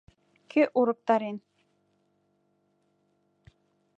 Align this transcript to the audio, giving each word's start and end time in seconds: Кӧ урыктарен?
Кӧ 0.51 0.61
урыктарен? 0.79 1.37